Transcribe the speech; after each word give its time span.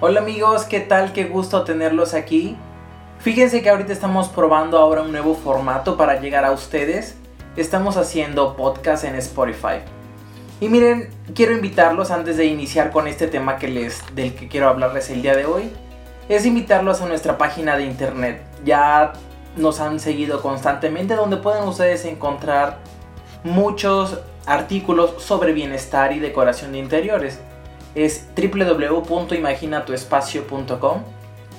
Hola 0.00 0.20
amigos, 0.20 0.64
¿qué 0.64 0.80
tal? 0.80 1.12
Qué 1.12 1.26
gusto 1.26 1.62
tenerlos 1.62 2.14
aquí. 2.14 2.56
Fíjense 3.20 3.62
que 3.62 3.70
ahorita 3.70 3.92
estamos 3.92 4.28
probando 4.28 4.76
ahora 4.78 5.02
un 5.02 5.12
nuevo 5.12 5.36
formato 5.36 5.96
para 5.96 6.20
llegar 6.20 6.44
a 6.44 6.50
ustedes. 6.50 7.14
Estamos 7.56 7.96
haciendo 7.96 8.56
podcast 8.56 9.04
en 9.04 9.14
Spotify. 9.14 9.78
Y 10.60 10.68
miren, 10.68 11.10
quiero 11.32 11.52
invitarlos 11.52 12.10
antes 12.10 12.36
de 12.36 12.46
iniciar 12.46 12.90
con 12.90 13.06
este 13.06 13.28
tema 13.28 13.56
que 13.56 13.68
les, 13.68 14.02
del 14.16 14.34
que 14.34 14.48
quiero 14.48 14.68
hablarles 14.68 15.10
el 15.10 15.22
día 15.22 15.36
de 15.36 15.46
hoy. 15.46 15.70
Es 16.28 16.44
invitarlos 16.44 17.00
a 17.00 17.06
nuestra 17.06 17.38
página 17.38 17.76
de 17.76 17.84
internet. 17.84 18.42
Ya 18.64 19.12
nos 19.56 19.78
han 19.78 20.00
seguido 20.00 20.42
constantemente 20.42 21.14
donde 21.14 21.36
pueden 21.36 21.62
ustedes 21.68 22.04
encontrar 22.04 22.78
muchos 23.44 24.18
artículos 24.44 25.22
sobre 25.22 25.52
bienestar 25.52 26.12
y 26.12 26.18
decoración 26.18 26.72
de 26.72 26.78
interiores 26.78 27.38
es 27.94 28.26
www.imaginatuespacio.com. 28.36 31.02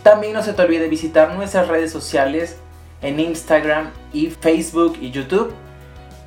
También 0.03 0.33
no 0.33 0.43
se 0.43 0.53
te 0.53 0.61
olvide 0.61 0.87
visitar 0.87 1.33
nuestras 1.33 1.67
redes 1.67 1.91
sociales 1.91 2.57
en 3.01 3.19
Instagram 3.19 3.91
y 4.13 4.27
Facebook 4.27 4.97
y 5.01 5.11
YouTube. 5.11 5.53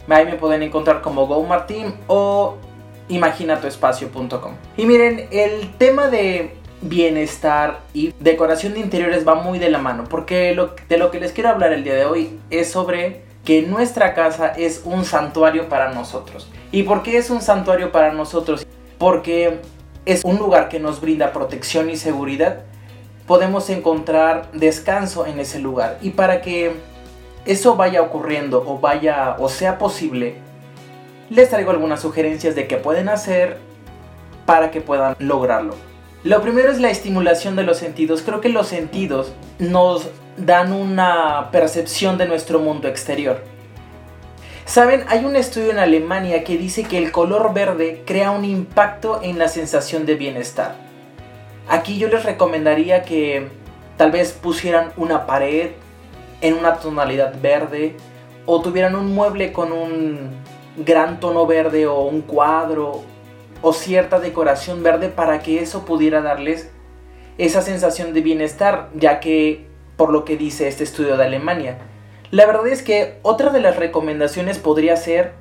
Ahí 0.08 0.24
me 0.24 0.34
pueden 0.34 0.62
encontrar 0.62 1.02
como 1.02 1.26
GoMartin 1.26 1.94
o 2.06 2.56
imaginatuespacio.com. 3.08 4.54
Y 4.76 4.86
miren, 4.86 5.28
el 5.30 5.72
tema 5.76 6.08
de 6.08 6.56
bienestar 6.80 7.80
y 7.92 8.14
decoración 8.20 8.74
de 8.74 8.80
interiores 8.80 9.26
va 9.26 9.34
muy 9.34 9.58
de 9.58 9.70
la 9.70 9.78
mano, 9.78 10.04
porque 10.08 10.56
de 10.88 10.98
lo 10.98 11.10
que 11.10 11.20
les 11.20 11.32
quiero 11.32 11.50
hablar 11.50 11.72
el 11.72 11.84
día 11.84 11.94
de 11.94 12.04
hoy 12.04 12.38
es 12.50 12.70
sobre 12.70 13.22
que 13.44 13.62
nuestra 13.62 14.14
casa 14.14 14.48
es 14.48 14.82
un 14.84 15.04
santuario 15.04 15.68
para 15.68 15.92
nosotros. 15.92 16.48
¿Y 16.70 16.82
por 16.82 17.02
qué 17.02 17.16
es 17.16 17.30
un 17.30 17.40
santuario 17.40 17.92
para 17.92 18.12
nosotros? 18.12 18.66
Porque 18.98 19.60
es 20.08 20.24
un 20.24 20.38
lugar 20.38 20.70
que 20.70 20.80
nos 20.80 21.02
brinda 21.02 21.34
protección 21.34 21.90
y 21.90 21.96
seguridad, 21.96 22.60
podemos 23.26 23.68
encontrar 23.68 24.50
descanso 24.52 25.26
en 25.26 25.38
ese 25.38 25.58
lugar. 25.58 25.98
Y 26.00 26.10
para 26.10 26.40
que 26.40 26.72
eso 27.44 27.76
vaya 27.76 28.00
ocurriendo 28.00 28.64
o 28.66 28.78
vaya 28.78 29.36
o 29.38 29.50
sea 29.50 29.76
posible, 29.76 30.36
les 31.28 31.50
traigo 31.50 31.70
algunas 31.70 32.00
sugerencias 32.00 32.54
de 32.54 32.66
qué 32.66 32.78
pueden 32.78 33.10
hacer 33.10 33.58
para 34.46 34.70
que 34.70 34.80
puedan 34.80 35.14
lograrlo. 35.18 35.74
Lo 36.24 36.40
primero 36.40 36.72
es 36.72 36.80
la 36.80 36.88
estimulación 36.88 37.54
de 37.54 37.64
los 37.64 37.76
sentidos. 37.76 38.22
Creo 38.22 38.40
que 38.40 38.48
los 38.48 38.66
sentidos 38.66 39.34
nos 39.58 40.08
dan 40.38 40.72
una 40.72 41.50
percepción 41.52 42.16
de 42.16 42.26
nuestro 42.26 42.60
mundo 42.60 42.88
exterior. 42.88 43.42
Saben, 44.68 45.06
hay 45.08 45.24
un 45.24 45.34
estudio 45.34 45.70
en 45.70 45.78
Alemania 45.78 46.44
que 46.44 46.58
dice 46.58 46.84
que 46.84 46.98
el 46.98 47.10
color 47.10 47.54
verde 47.54 48.02
crea 48.04 48.32
un 48.32 48.44
impacto 48.44 49.22
en 49.22 49.38
la 49.38 49.48
sensación 49.48 50.04
de 50.04 50.14
bienestar. 50.14 50.74
Aquí 51.70 51.96
yo 51.96 52.08
les 52.08 52.22
recomendaría 52.22 53.02
que 53.02 53.48
tal 53.96 54.10
vez 54.10 54.32
pusieran 54.34 54.92
una 54.98 55.24
pared 55.24 55.70
en 56.42 56.52
una 56.52 56.74
tonalidad 56.74 57.40
verde 57.40 57.96
o 58.44 58.60
tuvieran 58.60 58.94
un 58.94 59.14
mueble 59.14 59.52
con 59.52 59.72
un 59.72 60.32
gran 60.76 61.18
tono 61.18 61.46
verde 61.46 61.86
o 61.86 62.02
un 62.02 62.20
cuadro 62.20 63.00
o 63.62 63.72
cierta 63.72 64.20
decoración 64.20 64.82
verde 64.82 65.08
para 65.08 65.40
que 65.40 65.62
eso 65.62 65.86
pudiera 65.86 66.20
darles 66.20 66.70
esa 67.38 67.62
sensación 67.62 68.12
de 68.12 68.20
bienestar, 68.20 68.90
ya 68.94 69.18
que 69.18 69.66
por 69.96 70.12
lo 70.12 70.26
que 70.26 70.36
dice 70.36 70.68
este 70.68 70.84
estudio 70.84 71.16
de 71.16 71.24
Alemania, 71.24 71.78
la 72.30 72.46
verdad 72.46 72.68
es 72.68 72.82
que 72.82 73.18
otra 73.22 73.50
de 73.50 73.60
las 73.60 73.76
recomendaciones 73.76 74.58
podría 74.58 74.96
ser 74.96 75.32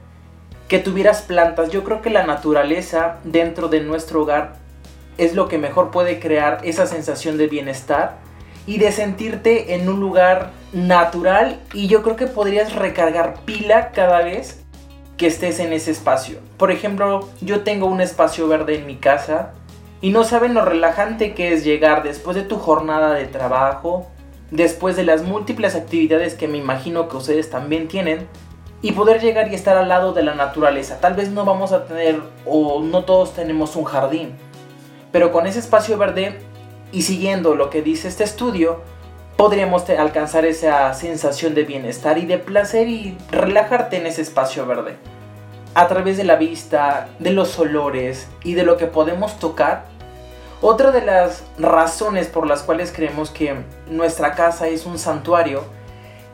que 0.67 0.79
tuvieras 0.79 1.21
plantas. 1.21 1.69
Yo 1.71 1.83
creo 1.83 2.01
que 2.01 2.09
la 2.09 2.25
naturaleza 2.25 3.17
dentro 3.23 3.67
de 3.67 3.81
nuestro 3.81 4.21
hogar 4.21 4.55
es 5.17 5.33
lo 5.33 5.47
que 5.47 5.57
mejor 5.57 5.91
puede 5.91 6.19
crear 6.19 6.59
esa 6.63 6.85
sensación 6.85 7.37
de 7.37 7.47
bienestar 7.47 8.17
y 8.65 8.77
de 8.77 8.91
sentirte 8.91 9.75
en 9.75 9.89
un 9.89 9.99
lugar 9.99 10.51
natural 10.73 11.59
y 11.73 11.87
yo 11.87 12.03
creo 12.03 12.15
que 12.15 12.27
podrías 12.27 12.75
recargar 12.75 13.35
pila 13.45 13.91
cada 13.91 14.21
vez 14.21 14.63
que 15.15 15.27
estés 15.27 15.59
en 15.59 15.73
ese 15.73 15.91
espacio. 15.91 16.39
Por 16.57 16.71
ejemplo, 16.71 17.27
yo 17.41 17.61
tengo 17.61 17.87
un 17.87 18.01
espacio 18.01 18.47
verde 18.47 18.75
en 18.75 18.85
mi 18.85 18.97
casa 18.97 19.53
y 20.01 20.11
no 20.11 20.23
saben 20.23 20.53
lo 20.53 20.63
relajante 20.63 21.33
que 21.33 21.53
es 21.53 21.63
llegar 21.63 22.03
después 22.03 22.35
de 22.35 22.43
tu 22.43 22.57
jornada 22.57 23.13
de 23.13 23.25
trabajo, 23.25 24.11
después 24.51 24.95
de 24.95 25.03
las 25.03 25.23
múltiples 25.23 25.75
actividades 25.75 26.35
que 26.35 26.47
me 26.47 26.57
imagino 26.57 27.09
que 27.09 27.17
ustedes 27.17 27.49
también 27.49 27.87
tienen, 27.87 28.27
y 28.81 28.91
poder 28.91 29.21
llegar 29.21 29.51
y 29.51 29.55
estar 29.55 29.77
al 29.77 29.89
lado 29.89 30.13
de 30.13 30.23
la 30.23 30.35
naturaleza. 30.35 30.99
Tal 30.99 31.15
vez 31.15 31.29
no 31.29 31.45
vamos 31.45 31.71
a 31.71 31.85
tener 31.85 32.21
o 32.45 32.81
no 32.81 33.05
todos 33.05 33.33
tenemos 33.33 33.75
un 33.75 33.85
jardín, 33.85 34.33
pero 35.11 35.31
con 35.31 35.47
ese 35.47 35.59
espacio 35.59 35.97
verde 35.97 36.37
y 36.91 37.01
siguiendo 37.01 37.55
lo 37.55 37.69
que 37.69 37.81
dice 37.81 38.07
este 38.07 38.23
estudio, 38.23 38.81
podríamos 39.35 39.89
alcanzar 39.89 40.45
esa 40.45 40.93
sensación 40.93 41.53
de 41.53 41.63
bienestar 41.63 42.17
y 42.17 42.25
de 42.25 42.37
placer 42.37 42.87
y 42.87 43.17
relajarte 43.31 43.97
en 43.97 44.07
ese 44.07 44.21
espacio 44.21 44.65
verde. 44.65 44.95
A 45.73 45.87
través 45.87 46.17
de 46.17 46.23
la 46.23 46.37
vista, 46.37 47.09
de 47.19 47.31
los 47.31 47.59
olores 47.59 48.27
y 48.43 48.55
de 48.55 48.63
lo 48.63 48.77
que 48.77 48.87
podemos 48.87 49.37
tocar, 49.37 49.85
otra 50.61 50.91
de 50.91 51.01
las 51.01 51.43
razones 51.59 52.27
por 52.27 52.47
las 52.47 52.63
cuales 52.63 52.91
creemos 52.91 53.29
que 53.29 53.55
nuestra 53.89 54.33
casa 54.33 54.67
es 54.67 54.85
un 54.85 54.97
santuario 54.97 55.63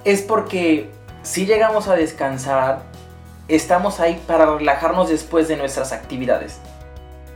es 0.06 0.22
porque 0.22 0.90
si 1.24 1.46
llegamos 1.46 1.88
a 1.88 1.96
descansar, 1.96 2.84
estamos 3.48 4.00
ahí 4.00 4.22
para 4.28 4.46
relajarnos 4.46 5.10
después 5.10 5.48
de 5.48 5.58
nuestras 5.58 5.92
actividades. 5.92 6.60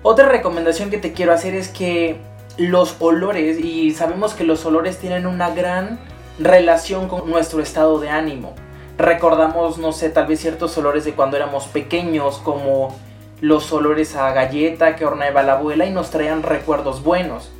Otra 0.03 0.29
recomendación 0.29 0.89
que 0.89 0.97
te 0.97 1.13
quiero 1.13 1.33
hacer 1.33 1.55
es 1.55 1.69
que 1.69 2.21
los 2.57 2.95
olores, 2.99 3.59
y 3.59 3.91
sabemos 3.91 4.33
que 4.33 4.43
los 4.43 4.65
olores 4.65 4.97
tienen 4.97 5.27
una 5.27 5.49
gran 5.51 5.99
relación 6.39 7.07
con 7.07 7.29
nuestro 7.29 7.61
estado 7.61 7.99
de 7.99 8.09
ánimo. 8.09 8.53
Recordamos, 8.97 9.77
no 9.77 9.91
sé, 9.91 10.09
tal 10.09 10.27
vez 10.27 10.39
ciertos 10.39 10.77
olores 10.77 11.05
de 11.05 11.13
cuando 11.13 11.37
éramos 11.37 11.67
pequeños, 11.67 12.39
como 12.39 12.95
los 13.41 13.71
olores 13.71 14.15
a 14.15 14.31
galleta 14.33 14.95
que 14.95 15.05
horneaba 15.05 15.43
la 15.43 15.53
abuela 15.53 15.85
y 15.85 15.91
nos 15.91 16.09
traían 16.09 16.43
recuerdos 16.43 17.03
buenos. 17.03 17.51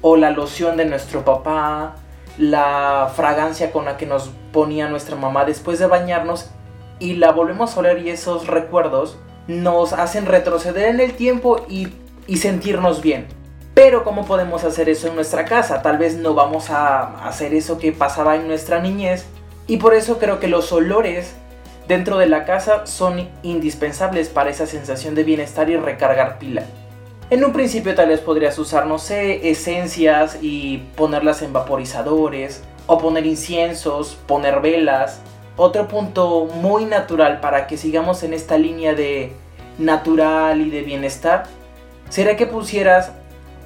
O 0.00 0.16
la 0.16 0.30
loción 0.30 0.76
de 0.76 0.84
nuestro 0.84 1.24
papá, 1.24 1.96
la 2.38 3.12
fragancia 3.14 3.72
con 3.72 3.84
la 3.84 3.96
que 3.96 4.06
nos 4.06 4.30
ponía 4.52 4.88
nuestra 4.88 5.16
mamá 5.16 5.44
después 5.44 5.78
de 5.78 5.86
bañarnos 5.86 6.50
y 6.98 7.14
la 7.14 7.32
volvemos 7.32 7.76
a 7.76 7.80
oler 7.80 7.98
y 7.98 8.10
esos 8.10 8.46
recuerdos 8.46 9.16
nos 9.48 9.92
hacen 9.92 10.26
retroceder 10.26 10.88
en 10.88 11.00
el 11.00 11.14
tiempo 11.14 11.64
y, 11.68 11.88
y 12.26 12.36
sentirnos 12.38 13.02
bien. 13.02 13.26
Pero 13.74 14.04
¿cómo 14.04 14.26
podemos 14.26 14.64
hacer 14.64 14.88
eso 14.88 15.08
en 15.08 15.14
nuestra 15.14 15.44
casa? 15.44 15.82
Tal 15.82 15.98
vez 15.98 16.16
no 16.16 16.34
vamos 16.34 16.70
a 16.70 17.26
hacer 17.26 17.54
eso 17.54 17.78
que 17.78 17.92
pasaba 17.92 18.36
en 18.36 18.46
nuestra 18.46 18.80
niñez 18.80 19.26
y 19.66 19.78
por 19.78 19.94
eso 19.94 20.18
creo 20.18 20.40
que 20.40 20.48
los 20.48 20.72
olores 20.72 21.34
dentro 21.88 22.18
de 22.18 22.26
la 22.26 22.44
casa 22.44 22.86
son 22.86 23.28
indispensables 23.42 24.28
para 24.28 24.50
esa 24.50 24.66
sensación 24.66 25.14
de 25.14 25.24
bienestar 25.24 25.70
y 25.70 25.76
recargar 25.76 26.38
pila. 26.38 26.62
En 27.30 27.44
un 27.44 27.52
principio 27.52 27.94
tal 27.94 28.08
vez 28.08 28.20
podrías 28.20 28.58
usar, 28.58 28.86
no 28.86 28.98
sé, 28.98 29.48
esencias 29.50 30.38
y 30.42 30.78
ponerlas 30.96 31.42
en 31.42 31.52
vaporizadores, 31.52 32.62
o 32.86 32.98
poner 32.98 33.26
inciensos, 33.26 34.18
poner 34.26 34.60
velas. 34.60 35.20
Otro 35.56 35.88
punto 35.88 36.46
muy 36.46 36.84
natural 36.84 37.40
para 37.40 37.66
que 37.66 37.76
sigamos 37.76 38.22
en 38.22 38.32
esta 38.32 38.58
línea 38.58 38.94
de 38.94 39.32
natural 39.78 40.60
y 40.60 40.70
de 40.70 40.82
bienestar 40.82 41.44
sería 42.08 42.36
que 42.36 42.46
pusieras 42.46 43.12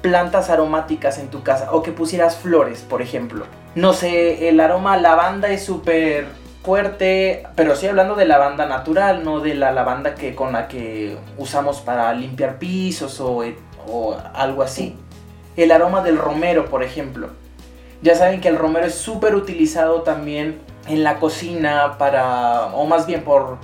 plantas 0.01 0.49
aromáticas 0.49 1.17
en 1.17 1.29
tu 1.29 1.43
casa 1.43 1.73
o 1.73 1.81
que 1.83 1.91
pusieras 1.91 2.37
flores, 2.37 2.85
por 2.87 3.01
ejemplo. 3.01 3.45
No 3.75 3.93
sé, 3.93 4.49
el 4.49 4.59
aroma 4.59 4.97
lavanda 4.97 5.49
es 5.49 5.65
súper 5.65 6.27
fuerte, 6.67 7.47
pero 7.55 7.77
sí 7.77 7.87
hablando 7.87 8.15
de 8.15 8.25
lavanda 8.25 8.65
natural, 8.65 9.23
no 9.23 9.39
de 9.39 9.55
la 9.55 9.71
lavanda 9.71 10.15
que 10.15 10.35
con 10.35 10.51
la 10.51 10.67
que 10.67 11.17
usamos 11.37 11.79
para 11.79 12.11
limpiar 12.11 12.59
pisos 12.59 13.21
o, 13.21 13.41
o 13.87 14.17
algo 14.33 14.63
así. 14.63 14.97
El 15.55 15.71
aroma 15.71 16.01
del 16.01 16.17
romero, 16.17 16.65
por 16.65 16.83
ejemplo. 16.83 17.29
Ya 18.01 18.15
saben 18.15 18.41
que 18.41 18.49
el 18.49 18.57
romero 18.57 18.85
es 18.85 18.95
súper 18.95 19.33
utilizado 19.33 20.01
también 20.01 20.59
en 20.89 21.05
la 21.05 21.19
cocina 21.19 21.97
para, 21.97 22.65
o 22.75 22.85
más 22.85 23.07
bien 23.07 23.23
por, 23.23 23.59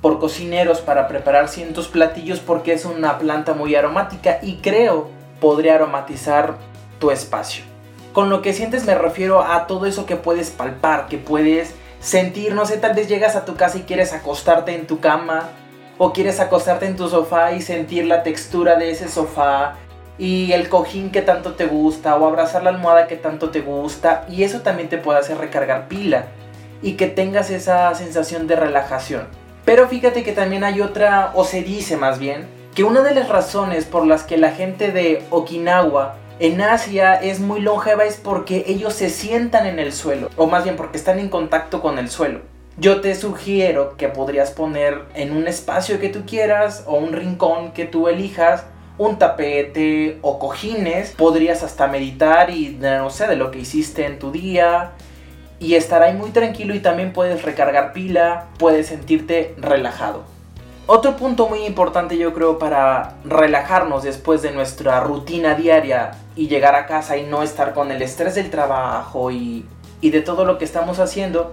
por 0.00 0.20
cocineros 0.20 0.80
para 0.80 1.08
preparar 1.08 1.48
cientos 1.48 1.88
platillos 1.88 2.38
porque 2.38 2.72
es 2.72 2.84
una 2.84 3.18
planta 3.18 3.52
muy 3.52 3.74
aromática 3.74 4.38
y 4.42 4.58
creo 4.58 5.08
podría 5.40 5.74
aromatizar 5.74 6.54
tu 7.00 7.10
espacio. 7.10 7.64
Con 8.12 8.30
lo 8.30 8.42
que 8.42 8.52
sientes 8.52 8.86
me 8.86 8.94
refiero 8.94 9.42
a 9.42 9.66
todo 9.66 9.86
eso 9.86 10.06
que 10.06 10.14
puedes 10.14 10.50
palpar, 10.50 11.08
que 11.08 11.18
puedes 11.18 11.81
sentir, 12.02 12.54
no 12.54 12.66
sé, 12.66 12.76
tal 12.78 12.94
vez 12.94 13.08
llegas 13.08 13.36
a 13.36 13.44
tu 13.44 13.54
casa 13.54 13.78
y 13.78 13.82
quieres 13.82 14.12
acostarte 14.12 14.74
en 14.74 14.86
tu 14.86 15.00
cama 15.00 15.50
o 15.98 16.12
quieres 16.12 16.40
acostarte 16.40 16.86
en 16.86 16.96
tu 16.96 17.08
sofá 17.08 17.52
y 17.52 17.62
sentir 17.62 18.06
la 18.06 18.24
textura 18.24 18.74
de 18.74 18.90
ese 18.90 19.08
sofá 19.08 19.76
y 20.18 20.52
el 20.52 20.68
cojín 20.68 21.10
que 21.10 21.22
tanto 21.22 21.54
te 21.54 21.66
gusta 21.66 22.16
o 22.16 22.26
abrazar 22.26 22.64
la 22.64 22.70
almohada 22.70 23.06
que 23.06 23.16
tanto 23.16 23.50
te 23.50 23.60
gusta 23.60 24.26
y 24.28 24.42
eso 24.42 24.60
también 24.60 24.88
te 24.88 24.98
puede 24.98 25.20
hacer 25.20 25.38
recargar 25.38 25.88
pila 25.88 26.26
y 26.82 26.94
que 26.94 27.06
tengas 27.06 27.50
esa 27.50 27.94
sensación 27.94 28.48
de 28.48 28.56
relajación. 28.56 29.28
Pero 29.64 29.86
fíjate 29.86 30.24
que 30.24 30.32
también 30.32 30.64
hay 30.64 30.80
otra, 30.80 31.30
o 31.34 31.44
se 31.44 31.62
dice 31.62 31.96
más 31.96 32.18
bien, 32.18 32.46
que 32.74 32.82
una 32.82 33.02
de 33.02 33.14
las 33.14 33.28
razones 33.28 33.84
por 33.84 34.06
las 34.06 34.24
que 34.24 34.36
la 34.36 34.50
gente 34.50 34.90
de 34.90 35.22
Okinawa 35.30 36.16
en 36.42 36.60
Asia 36.60 37.14
es 37.14 37.38
muy 37.38 37.60
longeva 37.60 38.04
es 38.04 38.16
porque 38.16 38.64
ellos 38.66 38.94
se 38.94 39.10
sientan 39.10 39.64
en 39.64 39.78
el 39.78 39.92
suelo, 39.92 40.28
o 40.36 40.48
más 40.48 40.64
bien 40.64 40.74
porque 40.74 40.98
están 40.98 41.20
en 41.20 41.28
contacto 41.28 41.80
con 41.80 42.00
el 42.00 42.10
suelo. 42.10 42.40
Yo 42.76 43.00
te 43.00 43.14
sugiero 43.14 43.96
que 43.96 44.08
podrías 44.08 44.50
poner 44.50 45.02
en 45.14 45.36
un 45.36 45.46
espacio 45.46 46.00
que 46.00 46.08
tú 46.08 46.22
quieras 46.26 46.82
o 46.88 46.96
un 46.96 47.12
rincón 47.12 47.70
que 47.70 47.84
tú 47.84 48.08
elijas 48.08 48.64
un 48.98 49.20
tapete 49.20 50.18
o 50.22 50.40
cojines. 50.40 51.10
Podrías 51.10 51.62
hasta 51.62 51.86
meditar 51.86 52.50
y 52.50 52.76
no 52.80 53.10
sé 53.10 53.28
de 53.28 53.36
lo 53.36 53.52
que 53.52 53.60
hiciste 53.60 54.04
en 54.04 54.18
tu 54.18 54.32
día 54.32 54.94
y 55.60 55.76
estar 55.76 56.02
ahí 56.02 56.14
muy 56.14 56.30
tranquilo 56.30 56.74
y 56.74 56.80
también 56.80 57.12
puedes 57.12 57.42
recargar 57.42 57.92
pila, 57.92 58.48
puedes 58.58 58.88
sentirte 58.88 59.54
relajado. 59.58 60.31
Otro 60.86 61.16
punto 61.16 61.48
muy 61.48 61.64
importante 61.64 62.18
yo 62.18 62.34
creo 62.34 62.58
para 62.58 63.14
relajarnos 63.24 64.02
después 64.02 64.42
de 64.42 64.50
nuestra 64.50 64.98
rutina 65.00 65.54
diaria 65.54 66.10
y 66.34 66.48
llegar 66.48 66.74
a 66.74 66.86
casa 66.86 67.16
y 67.16 67.24
no 67.24 67.44
estar 67.44 67.72
con 67.72 67.92
el 67.92 68.02
estrés 68.02 68.34
del 68.34 68.50
trabajo 68.50 69.30
y, 69.30 69.64
y 70.00 70.10
de 70.10 70.22
todo 70.22 70.44
lo 70.44 70.58
que 70.58 70.64
estamos 70.64 70.98
haciendo, 70.98 71.52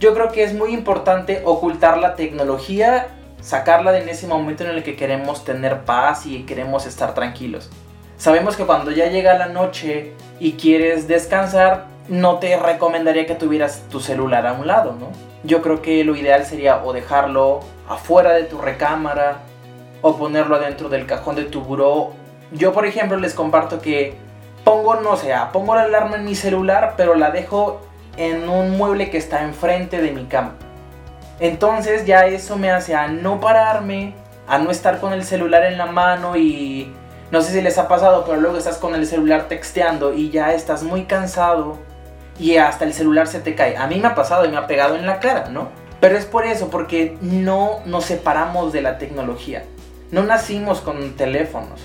yo 0.00 0.14
creo 0.14 0.32
que 0.32 0.44
es 0.44 0.54
muy 0.54 0.72
importante 0.72 1.42
ocultar 1.44 1.98
la 1.98 2.16
tecnología, 2.16 3.08
sacarla 3.42 3.98
en 3.98 4.08
ese 4.08 4.26
momento 4.26 4.64
en 4.64 4.70
el 4.70 4.82
que 4.82 4.96
queremos 4.96 5.44
tener 5.44 5.82
paz 5.82 6.24
y 6.24 6.44
queremos 6.44 6.86
estar 6.86 7.12
tranquilos. 7.12 7.68
Sabemos 8.16 8.56
que 8.56 8.64
cuando 8.64 8.90
ya 8.90 9.08
llega 9.08 9.34
la 9.34 9.48
noche 9.48 10.14
y 10.38 10.52
quieres 10.52 11.06
descansar, 11.06 11.86
no 12.08 12.38
te 12.38 12.56
recomendaría 12.58 13.26
que 13.26 13.34
tuvieras 13.34 13.82
tu 13.90 14.00
celular 14.00 14.46
a 14.46 14.54
un 14.54 14.66
lado, 14.66 14.96
¿no? 14.98 15.29
Yo 15.42 15.62
creo 15.62 15.80
que 15.80 16.04
lo 16.04 16.16
ideal 16.16 16.44
sería 16.44 16.82
o 16.84 16.92
dejarlo 16.92 17.60
afuera 17.88 18.32
de 18.32 18.44
tu 18.44 18.58
recámara 18.58 19.38
o 20.02 20.16
ponerlo 20.16 20.56
adentro 20.56 20.88
del 20.88 21.06
cajón 21.06 21.36
de 21.36 21.44
tu 21.44 21.62
buró. 21.62 22.12
Yo, 22.52 22.72
por 22.72 22.86
ejemplo, 22.86 23.16
les 23.16 23.34
comparto 23.34 23.80
que 23.80 24.16
pongo, 24.64 24.96
no 24.96 25.16
sé, 25.16 25.32
pongo 25.52 25.74
la 25.74 25.82
alarma 25.82 26.16
en 26.16 26.24
mi 26.24 26.34
celular, 26.34 26.94
pero 26.96 27.14
la 27.14 27.30
dejo 27.30 27.80
en 28.16 28.48
un 28.48 28.76
mueble 28.76 29.10
que 29.10 29.18
está 29.18 29.42
enfrente 29.42 30.02
de 30.02 30.12
mi 30.12 30.24
cama. 30.24 30.54
Entonces 31.38 32.04
ya 32.04 32.26
eso 32.26 32.56
me 32.56 32.70
hace 32.70 32.94
a 32.94 33.08
no 33.08 33.40
pararme, 33.40 34.14
a 34.46 34.58
no 34.58 34.70
estar 34.70 35.00
con 35.00 35.14
el 35.14 35.24
celular 35.24 35.64
en 35.64 35.78
la 35.78 35.86
mano 35.86 36.36
y 36.36 36.92
no 37.30 37.40
sé 37.40 37.52
si 37.52 37.62
les 37.62 37.78
ha 37.78 37.88
pasado, 37.88 38.24
pero 38.26 38.40
luego 38.40 38.58
estás 38.58 38.76
con 38.76 38.94
el 38.94 39.06
celular 39.06 39.48
texteando 39.48 40.12
y 40.12 40.30
ya 40.30 40.52
estás 40.52 40.82
muy 40.82 41.04
cansado 41.04 41.78
y 42.40 42.56
hasta 42.56 42.86
el 42.86 42.94
celular 42.94 43.28
se 43.28 43.40
te 43.40 43.54
cae. 43.54 43.76
A 43.76 43.86
mí 43.86 44.00
me 44.00 44.08
ha 44.08 44.14
pasado 44.14 44.46
y 44.46 44.48
me 44.48 44.56
ha 44.56 44.66
pegado 44.66 44.96
en 44.96 45.06
la 45.06 45.20
cara, 45.20 45.50
¿no? 45.50 45.68
Pero 46.00 46.16
es 46.16 46.24
por 46.24 46.46
eso, 46.46 46.70
porque 46.70 47.18
no 47.20 47.80
nos 47.84 48.06
separamos 48.06 48.72
de 48.72 48.80
la 48.80 48.96
tecnología. 48.96 49.64
No 50.10 50.22
nacimos 50.22 50.80
con 50.80 51.12
teléfonos. 51.12 51.80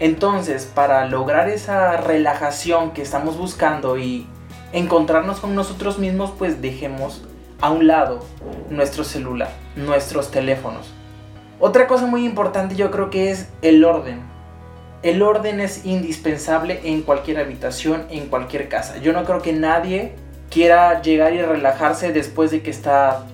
Entonces, 0.00 0.68
para 0.74 1.06
lograr 1.06 1.48
esa 1.48 1.96
relajación 1.98 2.90
que 2.90 3.02
estamos 3.02 3.38
buscando 3.38 3.96
y 3.96 4.26
encontrarnos 4.72 5.38
con 5.38 5.54
nosotros 5.54 5.98
mismos, 5.98 6.32
pues 6.36 6.60
dejemos 6.60 7.22
a 7.60 7.70
un 7.70 7.86
lado 7.86 8.24
nuestro 8.70 9.04
celular, 9.04 9.50
nuestros 9.76 10.32
teléfonos. 10.32 10.92
Otra 11.60 11.86
cosa 11.86 12.06
muy 12.06 12.24
importante 12.24 12.74
yo 12.74 12.90
creo 12.90 13.10
que 13.10 13.30
es 13.30 13.48
el 13.62 13.84
orden. 13.84 14.29
El 15.02 15.22
orden 15.22 15.60
es 15.60 15.86
indispensable 15.86 16.80
en 16.84 17.00
cualquier 17.00 17.38
habitación, 17.38 18.06
en 18.10 18.26
cualquier 18.26 18.68
casa. 18.68 18.98
Yo 18.98 19.14
no 19.14 19.24
creo 19.24 19.40
que 19.40 19.54
nadie 19.54 20.12
quiera 20.50 21.00
llegar 21.00 21.32
y 21.32 21.40
relajarse 21.40 22.12
después 22.12 22.50
de 22.50 22.62
que 22.62 22.70
está 22.70 23.24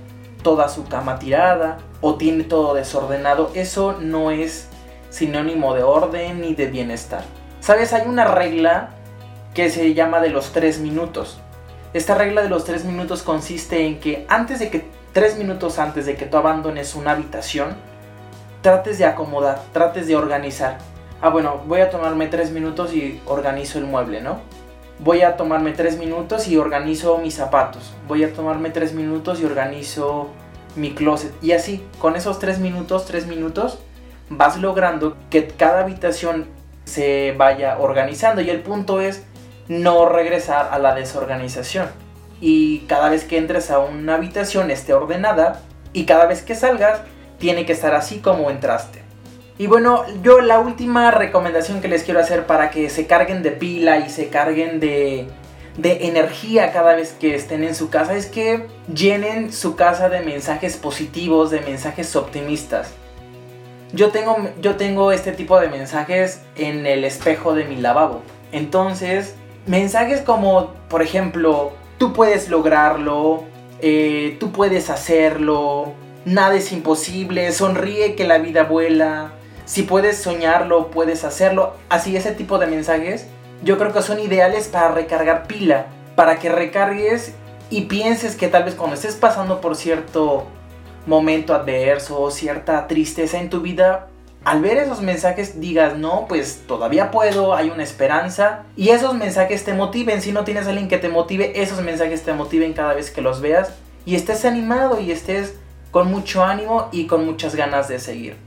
toda 0.45 0.69
su 0.69 0.85
cama 0.85 1.19
tirada 1.19 1.79
o 2.01 2.15
tiene 2.15 2.45
todo 2.45 2.75
desordenado. 2.75 3.51
Eso 3.55 3.97
no 4.01 4.31
es 4.31 4.69
sinónimo 5.11 5.75
de 5.75 5.83
orden 5.83 6.41
ni 6.41 6.55
de 6.55 6.67
bienestar. 6.67 7.25
¿Sabes? 7.59 7.93
Hay 7.93 8.07
una 8.07 8.27
regla 8.27 8.91
que 9.53 9.69
se 9.69 9.93
llama 9.93 10.21
de 10.21 10.31
los 10.31 10.53
tres 10.53 10.79
minutos. 10.79 11.41
Esta 11.95 12.15
regla 12.15 12.43
de 12.43 12.49
los 12.49 12.65
tres 12.65 12.85
minutos 12.85 13.25
consiste 13.25 13.87
en 13.87 13.99
que 13.99 14.25
antes 14.29 14.61
de 14.61 14.71
que, 14.71 14.87
tres 15.13 15.37
minutos 15.37 15.81
antes 15.81 16.07
de 16.07 16.15
que 16.15 16.27
tú 16.27 16.37
abandones 16.37 16.95
una 16.95 17.11
habitación, 17.11 17.75
trates 18.63 18.99
de 18.99 19.05
acomodar, 19.07 19.61
trates 19.73 20.07
de 20.07 20.15
organizar 20.15 20.79
ah, 21.27 21.31
bueno, 21.31 21.61
voy 21.67 21.81
a 21.81 21.91
tomarme 21.91 22.29
tres 22.29 22.53
minutos 22.53 22.95
y 22.95 23.21
organizo 23.27 23.79
el 23.79 23.85
mueble, 23.85 24.21
¿no? 24.21 24.39
Voy 25.01 25.23
a 25.23 25.37
tomarme 25.37 25.73
tres 25.73 25.99
minutos 25.99 26.47
y 26.47 26.57
organizo 26.57 27.19
mis 27.19 27.35
zapatos. 27.35 27.93
Voy 28.07 28.23
a 28.23 28.33
tomarme 28.33 28.71
tres 28.71 28.93
minutos 28.93 29.41
y 29.41 29.45
organizo 29.45 30.31
mi 30.77 30.95
closet. 30.95 31.33
Y 31.43 31.53
así, 31.53 31.85
con 31.99 32.15
esos 32.15 32.39
tres 32.39 32.61
minutos, 32.61 33.07
tres 33.07 33.27
minutos, 33.27 33.81
vas 34.31 34.57
logrando 34.59 35.17
que 35.29 35.49
cada 35.49 35.81
habitación 35.81 36.47
se 36.85 37.35
vaya 37.37 37.79
organizando. 37.79 38.41
Y 38.41 38.49
el 38.49 38.61
punto 38.61 39.01
es 39.01 39.25
no 39.67 40.09
regresar 40.09 40.69
a 40.71 40.79
la 40.79 40.95
desorganización. 40.95 41.89
Y 42.41 42.81
cada 42.87 43.09
vez 43.09 43.25
que 43.25 43.37
entres 43.37 43.73
a 43.73 43.81
una 43.81 44.15
habitación 44.15 44.71
esté 44.71 44.95
ordenada. 44.95 45.61
Y 45.93 46.05
cada 46.05 46.27
vez 46.27 46.43
que 46.43 46.55
salgas, 46.55 47.01
tiene 47.39 47.67
que 47.67 47.73
estar 47.73 47.95
así 47.95 48.21
como 48.21 48.49
entraste. 48.51 49.06
Y 49.59 49.67
bueno, 49.69 50.05
yo 50.23 50.41
la 50.41 50.59
última 50.59 51.11
recomendación 51.11 51.81
que 51.81 51.89
les 51.89 52.03
quiero 52.03 52.21
hacer 52.21 52.47
para 52.47 52.71
que 52.71 52.91
se 52.91 53.07
carguen 53.07 53.43
de 53.43 53.53
pila 53.53 53.99
y 53.99 54.11
se 54.11 54.29
carguen 54.29 54.81
de, 54.81 55.29
de 55.79 56.07
energía 56.09 56.73
cada 56.73 56.95
vez 56.95 57.15
que 57.19 57.35
estén 57.35 57.65
en 57.65 57.75
su 57.75 57.89
casa 57.89 58.15
es 58.15 58.27
que 58.27 58.67
llenen 58.93 59.53
su 59.53 59.75
casa 59.75 60.09
de 60.09 60.21
mensajes 60.21 60.77
positivos, 60.77 61.51
de 61.51 61.61
mensajes 61.61 62.17
optimistas. 62.17 62.93
Yo 63.93 64.11
tengo, 64.11 64.37
yo 64.61 64.77
tengo 64.77 65.13
este 65.13 65.33
tipo 65.33 65.59
de 65.59 65.69
mensajes 65.69 66.43
en 66.57 66.87
el 66.87 67.05
espejo 67.05 67.55
de 67.55 67.65
mi 67.65 67.77
lavabo. 67.77 68.23
Entonces, 68.53 69.37
mensajes 69.67 70.21
como, 70.21 70.75
por 70.89 71.03
ejemplo, 71.03 71.73
tú 71.97 72.13
puedes 72.13 72.49
lograrlo, 72.49 73.45
eh, 73.81 74.37
tú 74.41 74.53
puedes 74.53 74.91
hacerlo, 74.91 75.93
nada 76.25 76.57
es 76.57 76.73
imposible, 76.73 77.53
sonríe 77.53 78.17
que 78.17 78.27
la 78.27 78.39
vida 78.39 78.65
vuela, 78.65 79.33
si 79.67 79.83
puedes 79.83 80.17
soñarlo, 80.17 80.91
puedes 80.93 81.25
hacerlo. 81.25 81.75
Así, 81.89 82.17
ese 82.17 82.33
tipo 82.33 82.59
de 82.59 82.69
mensajes 82.69 83.27
yo 83.63 83.79
creo 83.79 83.93
que 83.93 84.01
son 84.01 84.21
ideales 84.21 84.69
para 84.69 84.89
recargar 84.89 85.47
pila. 85.47 85.87
Para 86.15 86.39
que 86.39 86.49
recargues 86.49 87.35
y 87.69 87.83
pienses 87.83 88.37
que 88.37 88.49
tal 88.49 88.65
vez 88.65 88.75
cuando 88.75 88.95
estés 88.95 89.17
pasando 89.17 89.61
por 89.61 89.77
cierto 89.77 90.47
momento 91.07 91.53
adverso 91.53 92.21
o 92.21 92.31
cierta 92.31 92.87
tristeza 92.87 93.39
en 93.39 93.51
tu 93.51 93.61
vida, 93.61 94.07
al 94.45 94.63
ver 94.63 94.79
esos 94.79 95.03
mensajes 95.03 95.61
digas, 95.61 95.99
no, 95.99 96.27
pues 96.29 96.63
todavía 96.69 97.11
puedo, 97.11 97.55
hay 97.55 97.69
una 97.69 97.83
esperanza. 97.83 98.63
Y 98.77 98.91
esos 98.91 99.15
mensajes 99.15 99.65
te 99.65 99.75
motiven. 99.75 100.23
Si 100.23 100.31
no 100.31 100.45
tienes 100.45 100.67
a 100.67 100.71
alguien 100.71 100.87
que 100.87 100.99
te 100.99 101.09
motive, 101.09 101.61
esos 101.61 101.83
mensajes 101.83 102.23
te 102.23 102.33
motiven 102.33 102.73
cada 102.73 102.95
vez 102.95 103.11
que 103.11 103.21
los 103.21 103.41
veas. 103.41 103.71
Y 104.05 104.15
estés 104.15 104.45
animado 104.45 105.01
y 105.01 105.11
estés 105.11 105.57
con 105.91 106.09
mucho 106.09 106.45
ánimo 106.45 106.89
y 106.93 107.09
con 107.09 107.27
muchas 107.27 107.57
ganas 107.57 107.89
de 107.89 107.99
seguir. 107.99 108.46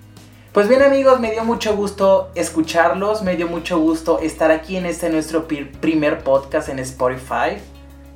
Pues 0.54 0.68
bien 0.68 0.82
amigos, 0.82 1.20
me 1.20 1.32
dio 1.32 1.46
mucho 1.46 1.76
gusto 1.76 2.32
escucharlos, 2.34 3.22
me 3.22 3.36
dio 3.36 3.48
mucho 3.48 3.78
gusto 3.78 4.18
estar 4.18 4.50
aquí 4.50 4.78
en 4.78 4.88
este 4.88 5.12
nuestro 5.12 5.48
primer 5.48 6.24
podcast 6.24 6.70
en 6.70 6.80
Spotify. 6.80 7.60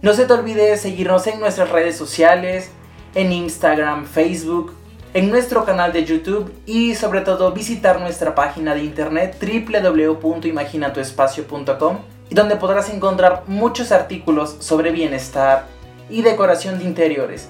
No 0.01 0.13
se 0.13 0.25
te 0.25 0.33
olvide 0.33 0.75
seguirnos 0.77 1.27
en 1.27 1.39
nuestras 1.39 1.69
redes 1.69 1.95
sociales, 1.95 2.71
en 3.13 3.31
Instagram, 3.31 4.07
Facebook, 4.07 4.73
en 5.13 5.29
nuestro 5.29 5.63
canal 5.63 5.93
de 5.93 6.05
YouTube 6.05 6.51
y 6.65 6.95
sobre 6.95 7.21
todo 7.21 7.51
visitar 7.51 8.01
nuestra 8.01 8.33
página 8.33 8.73
de 8.73 8.83
internet 8.83 9.37
www.imaginatuespacio.com 9.39 11.97
donde 12.31 12.55
podrás 12.55 12.89
encontrar 12.89 13.43
muchos 13.45 13.91
artículos 13.91 14.55
sobre 14.57 14.89
bienestar 14.89 15.67
y 16.09 16.23
decoración 16.23 16.79
de 16.79 16.85
interiores. 16.85 17.47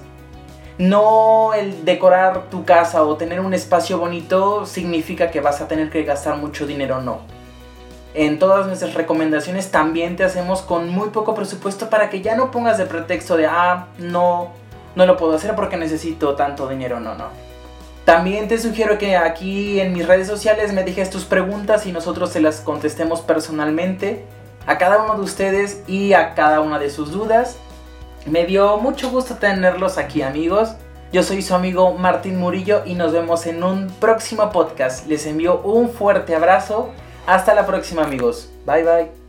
No 0.78 1.54
el 1.54 1.86
decorar 1.86 2.50
tu 2.50 2.66
casa 2.66 3.04
o 3.04 3.16
tener 3.16 3.40
un 3.40 3.54
espacio 3.54 4.00
bonito 4.00 4.66
significa 4.66 5.30
que 5.30 5.40
vas 5.40 5.62
a 5.62 5.68
tener 5.68 5.90
que 5.90 6.04
gastar 6.04 6.38
mucho 6.38 6.66
dinero, 6.66 7.02
no. 7.02 7.20
En 8.16 8.40
todas 8.40 8.68
nuestras 8.68 8.94
recomendaciones 8.94 9.72
también 9.72 10.16
te 10.16 10.24
hacemos 10.24 10.62
con 10.62 10.90
muy 10.90 11.10
poco 11.10 11.34
presupuesto 11.34 11.90
para 11.90 12.10
que 12.10 12.22
ya 12.22 12.36
no 12.36 12.52
pongas 12.52 12.78
de 12.78 12.86
pretexto 12.86 13.38
de, 13.38 13.48
ah, 13.48 13.88
no, 13.98 14.52
no 14.96 15.06
lo 15.06 15.18
puedo 15.18 15.36
hacer 15.36 15.56
porque 15.56 15.78
necesito 15.78 16.36
tanto 16.36 16.68
dinero, 16.68 17.00
no, 17.00 17.16
no. 17.16 17.26
También 18.06 18.48
te 18.48 18.60
sugiero 18.60 18.98
que 18.98 19.16
aquí 19.16 19.80
en 19.80 19.94
mis 19.94 20.06
redes 20.06 20.28
sociales 20.28 20.74
me 20.74 20.84
dejes 20.84 21.10
tus 21.10 21.24
preguntas 21.24 21.86
y 21.86 21.92
nosotros 21.92 22.32
se 22.32 22.42
las 22.42 22.60
contestemos 22.60 23.22
personalmente 23.22 24.26
a 24.68 24.78
cada 24.78 25.04
uno 25.04 25.16
de 25.16 25.22
ustedes 25.22 25.84
y 25.88 26.14
a 26.14 26.34
cada 26.34 26.60
una 26.60 26.80
de 26.80 26.90
sus 26.90 27.12
dudas. 27.12 27.58
Me 28.26 28.46
dio 28.46 28.78
mucho 28.78 29.10
gusto 29.10 29.36
tenerlos 29.36 29.98
aquí 29.98 30.22
amigos. 30.22 30.76
Yo 31.12 31.24
soy 31.24 31.42
su 31.42 31.54
amigo 31.54 31.94
Martín 31.94 32.40
Murillo 32.40 32.84
y 32.86 32.96
nos 32.96 33.12
vemos 33.12 33.46
en 33.46 33.64
un 33.64 33.88
próximo 34.00 34.52
podcast. 34.52 35.08
Les 35.08 35.26
envío 35.28 35.62
un 35.62 35.90
fuerte 35.90 36.36
abrazo. 36.36 36.90
Hasta 37.28 37.54
la 37.54 37.66
próxima 37.66 38.04
amigos. 38.04 38.50
Bye 38.66 38.84
bye. 38.84 39.23